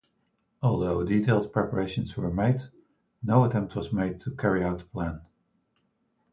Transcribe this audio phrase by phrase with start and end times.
[0.63, 2.59] Although detailed preparations were made,
[3.21, 5.21] no attempt was made to carry out the plan.